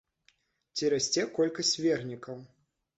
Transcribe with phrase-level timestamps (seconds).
[0.79, 2.45] Ці расце колькасць вернікаў?